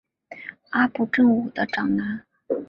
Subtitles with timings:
[0.71, 2.25] 阿部正武的长男。